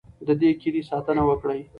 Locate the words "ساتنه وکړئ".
0.89-1.61